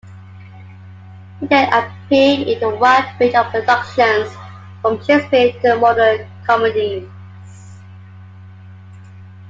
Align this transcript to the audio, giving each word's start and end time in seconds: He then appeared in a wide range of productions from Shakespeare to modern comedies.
He 1.39 1.45
then 1.45 1.71
appeared 1.71 2.47
in 2.47 2.63
a 2.63 2.75
wide 2.75 3.13
range 3.19 3.35
of 3.35 3.51
productions 3.51 4.35
from 4.81 4.97
Shakespeare 5.03 5.51
to 5.61 5.75
modern 5.79 6.27
comedies. 6.43 7.07